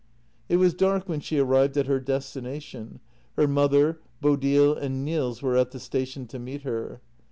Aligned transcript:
It 0.49 0.55
was 0.57 0.73
dark 0.73 1.07
when 1.07 1.19
she 1.19 1.37
arrived 1.37 1.77
at 1.77 1.85
her 1.85 1.99
destination; 1.99 3.01
her 3.37 3.47
mother, 3.47 3.99
Bodil, 4.19 4.75
and 4.75 5.05
Nils 5.05 5.43
were 5.43 5.55
at 5.55 5.69
the 5.69 5.79
station 5.79 6.25
to 6.29 6.39
meet 6.39 6.63
her. 6.63 7.01